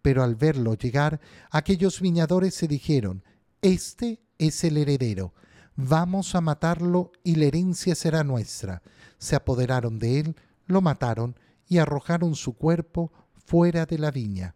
Pero 0.01 0.23
al 0.23 0.35
verlo 0.35 0.75
llegar, 0.75 1.19
aquellos 1.49 1.99
viñadores 1.99 2.53
se 2.53 2.67
dijeron, 2.67 3.23
Este 3.61 4.21
es 4.37 4.63
el 4.63 4.77
heredero, 4.77 5.33
vamos 5.75 6.35
a 6.35 6.41
matarlo 6.41 7.11
y 7.23 7.35
la 7.35 7.45
herencia 7.45 7.95
será 7.95 8.23
nuestra. 8.23 8.83
Se 9.17 9.35
apoderaron 9.35 9.97
de 9.97 10.19
él, 10.19 10.35
lo 10.67 10.81
mataron 10.81 11.35
y 11.67 11.79
arrojaron 11.79 12.35
su 12.35 12.53
cuerpo 12.53 13.11
fuera 13.45 13.85
de 13.85 13.97
la 13.97 14.11
viña. 14.11 14.55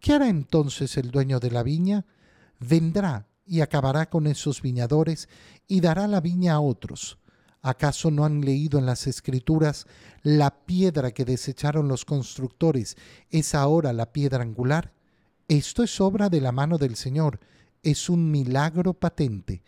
¿Qué 0.00 0.12
hará 0.12 0.28
entonces 0.28 0.96
el 0.96 1.10
dueño 1.10 1.40
de 1.40 1.50
la 1.50 1.62
viña? 1.62 2.04
Vendrá 2.58 3.26
y 3.46 3.60
acabará 3.60 4.10
con 4.10 4.26
esos 4.26 4.60
viñadores 4.60 5.28
y 5.66 5.80
dará 5.80 6.06
la 6.06 6.20
viña 6.20 6.54
a 6.54 6.60
otros. 6.60 7.18
¿Acaso 7.62 8.10
no 8.10 8.24
han 8.24 8.42
leído 8.42 8.78
en 8.78 8.86
las 8.86 9.06
escrituras 9.06 9.86
la 10.22 10.64
piedra 10.66 11.12
que 11.12 11.24
desecharon 11.24 11.88
los 11.88 12.04
constructores 12.04 12.96
es 13.30 13.54
ahora 13.54 13.92
la 13.92 14.12
piedra 14.12 14.42
angular? 14.42 14.92
Esto 15.48 15.82
es 15.82 16.00
obra 16.00 16.28
de 16.28 16.40
la 16.40 16.52
mano 16.52 16.78
del 16.78 16.96
Señor, 16.96 17.40
es 17.82 18.08
un 18.08 18.30
milagro 18.30 18.94
patente. 18.94 19.62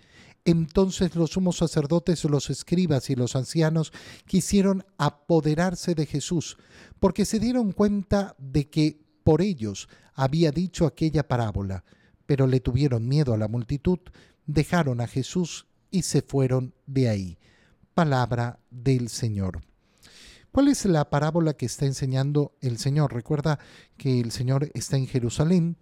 Entonces 0.50 1.14
los 1.14 1.30
sumos 1.30 1.56
sacerdotes, 1.56 2.24
los 2.24 2.50
escribas 2.50 3.10
y 3.10 3.14
los 3.14 3.36
ancianos 3.36 3.92
quisieron 4.26 4.84
apoderarse 4.96 5.94
de 5.94 6.06
Jesús, 6.06 6.56
porque 7.00 7.24
se 7.24 7.38
dieron 7.38 7.72
cuenta 7.72 8.34
de 8.38 8.68
que 8.68 9.00
por 9.24 9.42
ellos 9.42 9.88
había 10.14 10.50
dicho 10.50 10.86
aquella 10.86 11.26
parábola 11.28 11.84
pero 12.28 12.46
le 12.46 12.60
tuvieron 12.60 13.08
miedo 13.08 13.32
a 13.32 13.38
la 13.38 13.48
multitud, 13.48 14.00
dejaron 14.44 15.00
a 15.00 15.06
Jesús 15.06 15.66
y 15.90 16.02
se 16.02 16.20
fueron 16.20 16.74
de 16.86 17.08
ahí. 17.08 17.38
Palabra 17.94 18.60
del 18.70 19.08
Señor. 19.08 19.62
¿Cuál 20.52 20.68
es 20.68 20.84
la 20.84 21.08
parábola 21.08 21.54
que 21.54 21.64
está 21.64 21.86
enseñando 21.86 22.52
el 22.60 22.76
Señor? 22.76 23.14
Recuerda 23.14 23.58
que 23.96 24.20
el 24.20 24.30
Señor 24.30 24.70
está 24.74 24.98
en 24.98 25.06
Jerusalén, 25.06 25.78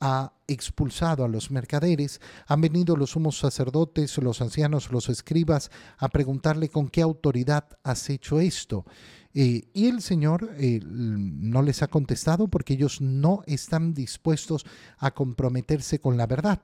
ha 0.00 0.32
expulsado 0.46 1.24
a 1.24 1.28
los 1.28 1.50
mercaderes, 1.50 2.20
han 2.46 2.60
venido 2.60 2.96
los 2.96 3.10
sumos 3.10 3.38
sacerdotes, 3.38 4.16
los 4.18 4.40
ancianos, 4.40 4.90
los 4.90 5.08
escribas 5.08 5.70
a 5.98 6.08
preguntarle 6.08 6.70
con 6.70 6.88
qué 6.88 7.02
autoridad 7.02 7.64
has 7.84 8.08
hecho 8.08 8.40
esto. 8.40 8.84
Eh, 9.32 9.68
y 9.74 9.86
el 9.86 10.02
Señor 10.02 10.50
eh, 10.56 10.80
no 10.82 11.62
les 11.62 11.82
ha 11.82 11.88
contestado 11.88 12.48
porque 12.48 12.74
ellos 12.74 13.00
no 13.00 13.42
están 13.46 13.94
dispuestos 13.94 14.64
a 14.98 15.12
comprometerse 15.12 16.00
con 16.00 16.16
la 16.16 16.26
verdad. 16.26 16.60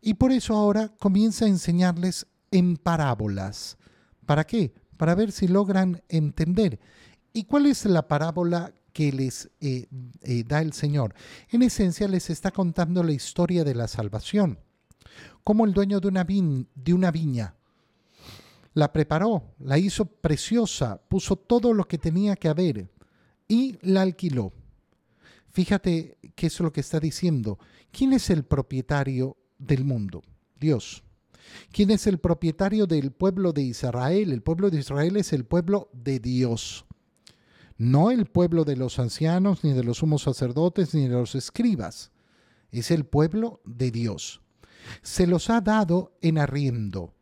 Y 0.00 0.14
por 0.14 0.32
eso 0.32 0.54
ahora 0.54 0.88
comienza 0.98 1.44
a 1.44 1.48
enseñarles 1.48 2.26
en 2.50 2.76
parábolas. 2.76 3.76
¿Para 4.26 4.44
qué? 4.44 4.72
Para 4.96 5.14
ver 5.14 5.32
si 5.32 5.48
logran 5.48 6.02
entender. 6.08 6.78
¿Y 7.32 7.44
cuál 7.44 7.66
es 7.66 7.84
la 7.84 8.08
parábola 8.08 8.72
que 8.92 9.12
les 9.12 9.50
eh, 9.60 9.86
da 10.46 10.60
el 10.60 10.72
Señor? 10.72 11.14
En 11.50 11.62
esencia 11.62 12.08
les 12.08 12.30
está 12.30 12.50
contando 12.50 13.02
la 13.02 13.12
historia 13.12 13.64
de 13.64 13.74
la 13.74 13.88
salvación. 13.88 14.58
Como 15.44 15.64
el 15.64 15.72
dueño 15.72 16.00
de 16.00 16.08
una, 16.08 16.24
de 16.24 16.94
una 16.94 17.10
viña 17.10 17.54
la 18.74 18.92
preparó, 18.92 19.54
la 19.58 19.78
hizo 19.78 20.04
preciosa, 20.04 21.00
puso 21.08 21.36
todo 21.36 21.72
lo 21.72 21.86
que 21.88 21.98
tenía 21.98 22.36
que 22.36 22.48
haber 22.48 22.90
y 23.48 23.78
la 23.82 24.02
alquiló. 24.02 24.52
Fíjate 25.50 26.18
qué 26.36 26.46
es 26.46 26.60
lo 26.60 26.72
que 26.72 26.80
está 26.80 27.00
diciendo. 27.00 27.58
¿Quién 27.90 28.12
es 28.12 28.30
el 28.30 28.44
propietario 28.44 29.36
del 29.58 29.84
mundo? 29.84 30.22
Dios. 30.58 31.02
¿Quién 31.72 31.90
es 31.90 32.06
el 32.06 32.18
propietario 32.18 32.86
del 32.86 33.10
pueblo 33.10 33.52
de 33.52 33.62
Israel? 33.62 34.32
El 34.32 34.42
pueblo 34.42 34.70
de 34.70 34.78
Israel 34.78 35.16
es 35.16 35.32
el 35.32 35.44
pueblo 35.44 35.90
de 35.92 36.20
Dios. 36.20 36.86
No 37.80 38.10
el 38.10 38.26
pueblo 38.26 38.64
de 38.64 38.76
los 38.76 38.98
ancianos, 38.98 39.64
ni 39.64 39.72
de 39.72 39.82
los 39.82 39.98
sumos 39.98 40.22
sacerdotes, 40.22 40.94
ni 40.94 41.08
de 41.08 41.14
los 41.14 41.34
escribas. 41.34 42.12
Es 42.70 42.90
el 42.90 43.06
pueblo 43.06 43.62
de 43.64 43.90
Dios. 43.90 44.42
Se 45.00 45.26
los 45.26 45.48
ha 45.48 45.62
dado 45.62 46.12
en 46.20 46.36
arriendo 46.36 47.14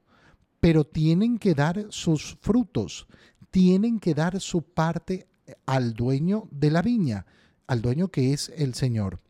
pero 0.61 0.85
tienen 0.85 1.39
que 1.39 1.55
dar 1.55 1.87
sus 1.91 2.37
frutos, 2.41 3.07
tienen 3.51 4.01
que 4.01 4.15
dar 4.15 4.41
su 4.41 4.63
parte 4.63 5.29
al 5.67 5.95
dueño 5.95 6.49
de 6.51 6.71
la 6.71 6.83
viña, 6.83 7.27
al 7.67 7.81
dueño 7.81 8.09
que 8.09 8.33
es 8.33 8.53
el 8.57 8.75
Señor. 8.75 9.21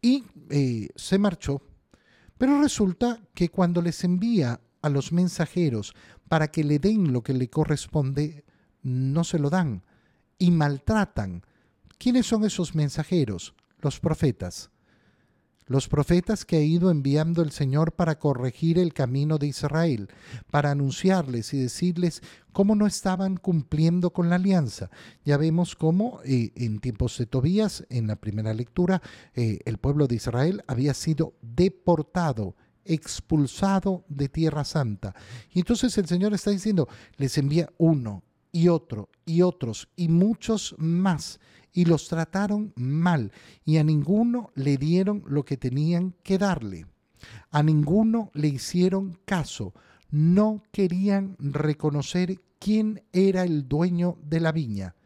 Y 0.00 0.24
eh, 0.50 0.88
se 0.94 1.18
marchó. 1.18 1.62
Pero 2.38 2.60
resulta 2.62 3.20
que 3.34 3.50
cuando 3.50 3.82
les 3.82 4.02
envía 4.04 4.60
a 4.80 4.88
los 4.88 5.12
mensajeros 5.12 5.94
para 6.28 6.48
que 6.48 6.64
le 6.64 6.78
den 6.78 7.12
lo 7.12 7.22
que 7.22 7.34
le 7.34 7.50
corresponde, 7.50 8.44
no 8.82 9.24
se 9.24 9.38
lo 9.38 9.50
dan 9.50 9.82
y 10.40 10.50
maltratan. 10.50 11.44
¿Quiénes 11.98 12.26
son 12.26 12.44
esos 12.44 12.74
mensajeros? 12.74 13.54
Los 13.78 14.00
profetas 14.00 14.70
los 15.70 15.86
profetas 15.86 16.44
que 16.44 16.56
ha 16.56 16.62
ido 16.62 16.90
enviando 16.90 17.42
el 17.42 17.52
Señor 17.52 17.92
para 17.92 18.18
corregir 18.18 18.76
el 18.76 18.92
camino 18.92 19.38
de 19.38 19.46
Israel, 19.46 20.08
para 20.50 20.72
anunciarles 20.72 21.54
y 21.54 21.60
decirles 21.60 22.22
cómo 22.50 22.74
no 22.74 22.88
estaban 22.88 23.36
cumpliendo 23.36 24.10
con 24.10 24.28
la 24.28 24.34
alianza. 24.34 24.90
Ya 25.24 25.36
vemos 25.36 25.76
cómo 25.76 26.22
eh, 26.24 26.50
en 26.56 26.80
tiempos 26.80 27.16
de 27.18 27.26
Tobías, 27.26 27.86
en 27.88 28.08
la 28.08 28.16
primera 28.16 28.52
lectura, 28.52 29.00
eh, 29.36 29.60
el 29.64 29.78
pueblo 29.78 30.08
de 30.08 30.16
Israel 30.16 30.64
había 30.66 30.92
sido 30.92 31.34
deportado 31.40 32.56
expulsado 32.84 34.04
de 34.08 34.28
Tierra 34.28 34.64
Santa. 34.64 35.14
Y 35.52 35.60
entonces 35.60 35.96
el 35.98 36.08
Señor 36.08 36.34
está 36.34 36.50
diciendo, 36.50 36.88
les 37.16 37.38
envía 37.38 37.70
uno 37.78 38.24
y 38.52 38.68
otro 38.68 39.08
y 39.24 39.42
otros 39.42 39.88
y 39.96 40.08
muchos 40.08 40.74
más 40.78 41.40
y 41.72 41.84
los 41.84 42.08
trataron 42.08 42.72
mal 42.76 43.32
y 43.64 43.78
a 43.78 43.84
ninguno 43.84 44.50
le 44.54 44.76
dieron 44.76 45.22
lo 45.26 45.44
que 45.44 45.56
tenían 45.56 46.14
que 46.22 46.38
darle. 46.38 46.86
A 47.50 47.62
ninguno 47.62 48.30
le 48.34 48.48
hicieron 48.48 49.18
caso. 49.24 49.74
No 50.10 50.62
querían 50.72 51.36
reconocer 51.38 52.40
quién 52.58 53.02
era 53.12 53.44
el 53.44 53.68
dueño 53.68 54.18
de 54.22 54.40
la 54.40 54.52
viña. 54.52 54.96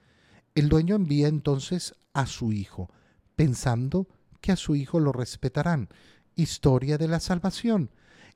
El 0.54 0.68
dueño 0.68 0.94
envía 0.96 1.28
entonces 1.28 1.94
a 2.12 2.26
su 2.26 2.52
hijo, 2.52 2.90
pensando 3.36 4.08
que 4.40 4.52
a 4.52 4.56
su 4.56 4.74
hijo 4.76 5.00
lo 5.00 5.12
respetarán. 5.12 5.88
Historia 6.36 6.96
de 6.96 7.08
la 7.08 7.20
salvación. 7.20 7.90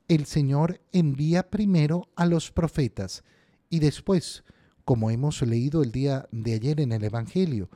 El 0.09 0.27
Señor 0.27 0.81
envía 0.93 1.51
primero 1.51 2.09
a 2.17 2.27
los 2.27 2.51
profetas 2.51 3.25
y 3.71 3.79
después, 3.79 4.45
como 4.89 5.11
hemos 5.11 5.43
leído 5.43 5.83
el 5.83 5.93
día 5.93 6.27
de 6.33 6.55
ayer 6.55 6.81
en 6.81 6.93
el 6.93 7.05
Evangelio, 7.05 7.69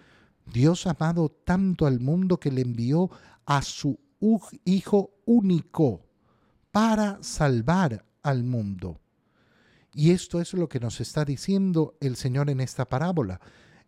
Dios 0.51 0.87
ha 0.87 0.97
amado 0.99 1.29
tanto 1.29 1.85
al 1.85 2.01
mundo 2.01 2.41
que 2.41 2.51
le 2.51 2.63
envió 2.63 3.11
a 3.45 3.61
su 3.61 4.01
Hijo 4.65 5.11
único 5.27 6.07
para 6.71 7.23
salvar 7.23 8.07
al 8.23 8.45
mundo. 8.45 8.99
Y 9.93 10.13
esto 10.13 10.41
es 10.41 10.55
lo 10.55 10.71
que 10.71 10.81
nos 10.81 11.03
está 11.03 11.27
diciendo 11.27 11.99
el 12.01 12.17
Señor 12.17 12.49
en 12.49 12.63
esta 12.63 12.89
parábola. 12.89 13.43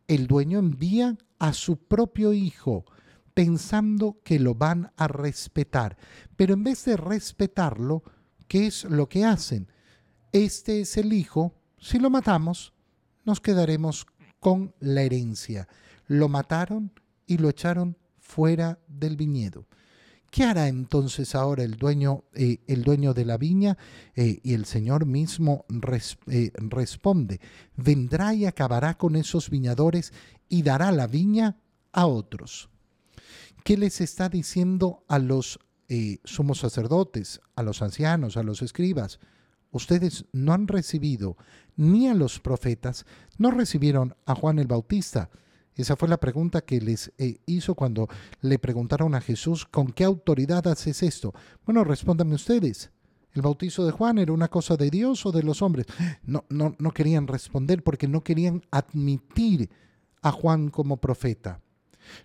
El 0.07 0.27
dueño 0.27 0.59
envía 0.59 1.17
a 1.39 1.55
su 1.55 1.79
propio 1.79 2.35
Hijo 2.35 2.85
pensando 3.33 4.21
que 4.23 4.39
lo 4.39 4.55
van 4.55 4.93
a 4.99 5.09
respetar. 5.09 5.97
Pero 6.37 6.53
en 6.53 6.63
vez 6.63 6.85
de 6.85 6.99
respetarlo, 6.99 8.03
¿qué 8.49 8.67
es 8.67 8.85
lo 8.85 9.09
que 9.09 9.25
hacen? 9.25 9.73
Este 10.31 10.83
es 10.83 10.99
el 10.99 11.15
Hijo, 11.15 11.55
si 11.79 11.99
lo 11.99 12.11
matamos, 12.11 12.74
nos 13.25 13.41
quedaremos 13.41 14.07
con 14.41 14.75
la 14.81 15.03
herencia 15.03 15.69
lo 16.07 16.29
mataron 16.29 16.93
y 17.27 17.39
lo 17.39 17.49
echaron 17.49 17.97
fuera 18.19 18.79
del 18.89 19.17
viñedo. 19.17 19.67
¿Qué 20.31 20.43
hará 20.43 20.67
entonces 20.67 21.37
ahora 21.37 21.63
el 21.63 21.77
dueño, 21.77 22.25
eh, 22.35 22.59
el 22.67 22.83
dueño 22.83 23.15
de 23.15 23.25
la 23.25 23.37
viña? 23.37 23.79
Eh, 24.17 24.41
y 24.43 24.55
el 24.55 24.65
Señor 24.65 25.07
mismo 25.07 25.65
eh, 26.27 26.51
responde, 26.55 27.41
vendrá 27.77 28.35
y 28.35 28.45
acabará 28.45 28.99
con 28.99 29.15
esos 29.15 29.49
viñadores 29.49 30.13
y 30.49 30.63
dará 30.63 30.91
la 30.91 31.07
viña 31.07 31.57
a 31.93 32.07
otros. 32.07 32.69
¿Qué 33.63 33.77
les 33.77 34.01
está 34.01 34.29
diciendo 34.29 35.05
a 35.09 35.19
los 35.19 35.59
sumos 36.25 36.59
sacerdotes, 36.59 37.41
a 37.55 37.63
los 37.63 37.81
ancianos, 37.81 38.37
a 38.37 38.43
los 38.43 38.63
escribas? 38.63 39.21
Ustedes 39.75 40.25
no 40.33 40.53
han 40.53 40.69
recibido 40.69 41.37
ni 41.77 42.09
a 42.09 42.15
los 42.15 42.39
profetas, 42.39 43.07
no 43.39 43.51
recibieron 43.51 44.15
a 44.25 44.37
Juan 44.37 44.61
el 44.61 44.69
Bautista, 44.69 45.31
esa 45.75 45.97
fue 45.97 46.09
la 46.09 46.19
pregunta 46.19 46.61
que 46.61 46.81
les 46.81 47.13
eh, 47.19 47.41
hizo 47.47 47.75
cuando 47.75 48.09
le 48.41 48.61
preguntaron 48.61 49.17
a 49.17 49.21
Jesús, 49.21 49.65
¿con 49.65 49.89
qué 49.89 50.05
autoridad 50.05 50.69
haces 50.69 51.03
esto? 51.03 51.35
Bueno, 51.67 51.83
respóndanme 51.83 52.37
ustedes. 52.37 52.93
¿El 53.33 53.43
bautizo 53.43 53.85
de 53.85 53.91
Juan 53.91 54.19
era 54.19 54.33
una 54.33 54.47
cosa 54.47 54.77
de 54.77 54.91
Dios 54.91 55.27
o 55.27 55.33
de 55.33 55.43
los 55.43 55.61
hombres? 55.61 55.87
No, 56.23 56.45
no, 56.49 56.77
no 56.79 56.93
querían 56.93 57.27
responder 57.27 57.83
porque 57.83 58.07
no 58.07 58.23
querían 58.23 58.63
admitir 58.71 59.71
a 60.23 60.31
Juan 60.31 60.69
como 60.69 60.99
profeta. 60.99 61.61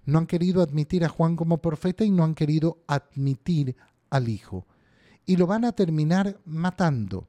No 0.05 0.19
han 0.19 0.27
querido 0.27 0.62
admitir 0.62 1.03
a 1.03 1.09
Juan 1.09 1.35
como 1.35 1.57
profeta 1.57 2.05
y 2.05 2.12
no 2.12 2.23
han 2.23 2.35
querido 2.35 2.83
admitir 2.85 3.75
al 4.12 4.29
Hijo. 4.29 4.67
Y 5.25 5.38
lo 5.38 5.47
van 5.47 5.65
a 5.65 5.71
terminar 5.71 6.39
matando 6.45 7.28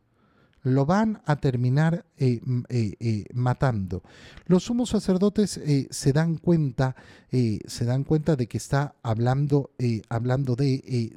lo 0.63 0.85
van 0.87 1.23
a 1.25 1.37
terminar 1.37 2.05
eh, 2.17 2.41
eh, 2.69 2.95
eh, 3.01 3.25
matando. 3.33 4.03
Los 4.47 4.65
sumos 4.65 4.91
sacerdotes 4.91 5.61
se 5.91 6.13
dan 6.13 6.37
cuenta, 6.37 6.97
se 7.31 7.85
dan 7.85 8.05
cuenta 8.05 8.37
de 8.37 8.47
que 8.47 8.59
está 8.59 8.95
hablando, 9.03 9.71
hablando 10.09 10.57
de, 10.57 11.13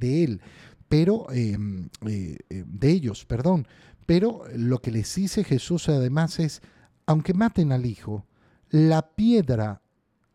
él, 0.00 0.40
pero 0.88 1.30
em, 1.32 1.88
de 2.00 2.90
ellos, 2.90 3.24
perdón. 3.24 3.66
Pero 4.06 4.44
lo 4.54 4.80
que 4.80 4.90
les 4.90 5.14
dice 5.14 5.44
Jesús 5.44 5.88
además 5.88 6.38
es, 6.38 6.62
aunque 7.06 7.34
maten 7.34 7.72
al 7.72 7.86
hijo, 7.86 8.26
la 8.70 9.14
piedra 9.14 9.82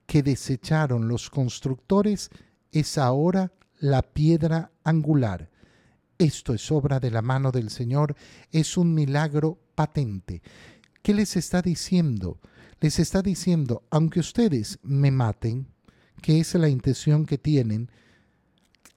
que 0.06 0.24
desecharon 0.24 1.08
los 1.08 1.30
constructores 1.30 2.30
es 2.72 2.98
ahora 2.98 3.52
la 3.80 4.02
piedra 4.02 4.72
angular. 4.84 5.50
Esto 6.20 6.54
es 6.54 6.70
obra 6.70 7.00
de 7.00 7.12
la 7.12 7.22
mano 7.22 7.50
del 7.50 7.70
Señor, 7.70 8.14
es 8.52 8.76
un 8.76 8.94
milagro 8.94 9.58
patente. 9.74 10.42
¿Qué 11.02 11.14
les 11.14 11.38
está 11.38 11.62
diciendo? 11.62 12.42
Les 12.82 13.00
está 13.00 13.22
diciendo, 13.22 13.84
aunque 13.90 14.20
ustedes 14.20 14.80
me 14.84 15.12
maten, 15.12 15.68
que 16.22 16.42
es 16.42 16.54
la 16.56 16.68
intención 16.68 17.26
que 17.26 17.38
tienen, 17.38 17.90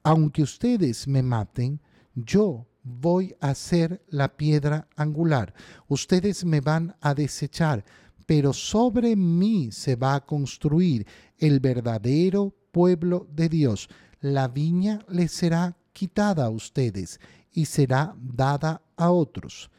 aunque 0.02 0.42
ustedes 0.42 1.06
me 1.06 1.22
maten, 1.22 1.80
yo 2.16 2.66
voy 2.82 3.36
a 3.38 3.54
ser 3.54 4.02
la 4.08 4.36
piedra 4.36 4.88
angular. 4.96 5.54
Ustedes 5.86 6.44
me 6.44 6.60
van 6.60 6.96
a 7.00 7.14
desechar, 7.14 7.84
pero 8.26 8.52
sobre 8.52 9.14
mí 9.14 9.70
se 9.70 9.94
va 9.94 10.16
a 10.16 10.26
construir 10.26 11.06
el 11.38 11.60
verdadero 11.60 12.52
pueblo 12.72 13.28
de 13.32 13.48
Dios. 13.48 13.88
La 14.20 14.48
viña 14.48 14.98
les 15.08 15.30
será 15.30 15.76
quitada 15.92 16.46
a 16.46 16.50
ustedes 16.50 17.20
y 17.52 17.66
será 17.66 18.14
dada 18.18 18.82
a 18.96 19.10
otros. 19.10 19.70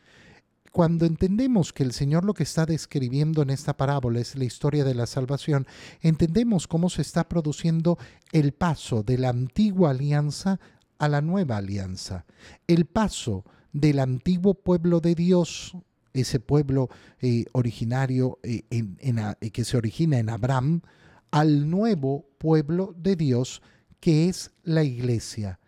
Cuando 0.71 1.05
entendemos 1.05 1.71
que 1.71 1.83
el 1.83 1.93
Señor 1.93 2.25
lo 2.25 2.33
que 2.33 2.41
está 2.41 2.65
describiendo 2.65 3.43
en 3.43 3.51
esta 3.51 3.77
parábola 3.77 4.19
es 4.19 4.35
la 4.35 4.45
historia 4.45 4.83
de 4.83 4.95
la 4.95 5.05
salvación, 5.05 5.67
entendemos 6.01 6.67
cómo 6.67 6.89
se 6.89 7.03
está 7.03 7.29
produciendo 7.29 7.99
el 8.31 8.53
paso 8.53 9.03
de 9.03 9.19
la 9.19 9.29
antigua 9.29 9.91
alianza 9.91 10.59
a 10.97 11.09
la 11.09 11.21
nueva 11.21 11.57
alianza, 11.57 12.25
el 12.65 12.85
paso 12.85 13.45
del 13.71 13.99
antiguo 13.99 14.55
pueblo 14.55 14.99
de 14.99 15.13
Dios, 15.13 15.77
ese 16.11 16.39
pueblo 16.39 16.89
eh, 17.19 17.45
originario 17.51 18.39
eh, 18.41 18.63
eh, 18.71 19.51
que 19.51 19.65
se 19.65 19.77
origina 19.77 20.17
en 20.17 20.29
Abraham, 20.29 20.81
al 21.29 21.69
nuevo 21.69 22.25
pueblo 22.39 22.95
de 22.97 23.15
Dios 23.15 23.61
que 23.99 24.27
es 24.27 24.51
la 24.63 24.83
iglesia 24.83 25.59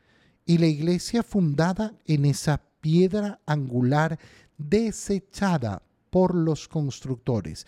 y 0.45 0.59
la 0.59 0.67
iglesia 0.67 1.23
fundada 1.23 1.93
en 2.05 2.25
esa 2.25 2.61
piedra 2.81 3.41
angular 3.45 4.19
desechada 4.57 5.81
por 6.09 6.35
los 6.35 6.67
constructores. 6.67 7.65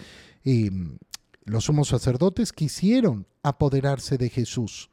los 1.43 1.65
sumos 1.65 1.89
sacerdotes 1.89 2.53
quisieron 2.53 3.25
apoderarse 3.41 4.17
de 4.17 4.29
Jesús. 4.29 4.89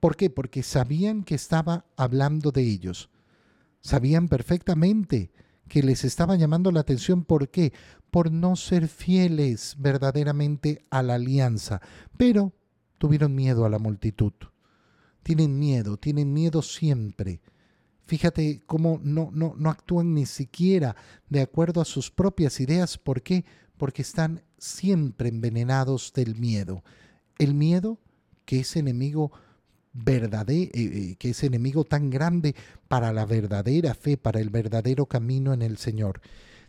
¿Por 0.00 0.16
qué? 0.16 0.30
Porque 0.30 0.62
sabían 0.62 1.24
que 1.24 1.34
estaba 1.34 1.86
hablando 1.96 2.52
de 2.52 2.62
ellos. 2.62 3.10
Sabían 3.80 4.28
perfectamente 4.28 5.32
que 5.68 5.82
les 5.82 6.04
estaba 6.04 6.36
llamando 6.36 6.70
la 6.70 6.80
atención. 6.80 7.24
¿Por 7.24 7.48
qué? 7.48 7.72
Por 8.10 8.30
no 8.30 8.54
ser 8.54 8.86
fieles 8.86 9.76
verdaderamente 9.78 10.84
a 10.90 11.02
la 11.02 11.14
alianza. 11.14 11.80
Pero 12.16 12.52
tuvieron 12.98 13.34
miedo 13.34 13.64
a 13.64 13.70
la 13.70 13.78
multitud 13.78 14.32
tienen 15.22 15.58
miedo, 15.58 15.96
tienen 15.96 16.32
miedo 16.32 16.62
siempre. 16.62 17.40
Fíjate 18.06 18.62
cómo 18.66 19.00
no, 19.02 19.30
no, 19.32 19.54
no 19.58 19.70
actúan 19.70 20.14
ni 20.14 20.24
siquiera 20.24 20.96
de 21.28 21.42
acuerdo 21.42 21.80
a 21.80 21.84
sus 21.84 22.10
propias 22.10 22.58
ideas. 22.60 22.96
¿Por 22.96 23.22
qué? 23.22 23.44
Porque 23.76 24.02
están 24.02 24.42
siempre 24.56 25.28
envenenados 25.28 26.12
del 26.14 26.34
miedo. 26.34 26.82
El 27.38 27.54
miedo, 27.54 27.98
que 28.44 28.60
es 28.60 28.76
enemigo 28.76 29.30
verdadero, 29.92 30.70
eh, 30.72 31.10
eh, 31.12 31.16
que 31.18 31.30
es 31.30 31.42
enemigo 31.42 31.84
tan 31.84 32.10
grande 32.10 32.54
para 32.88 33.12
la 33.12 33.26
verdadera 33.26 33.94
fe, 33.94 34.16
para 34.16 34.40
el 34.40 34.50
verdadero 34.50 35.06
camino 35.06 35.52
en 35.52 35.62
el 35.62 35.76
Señor. 35.76 36.20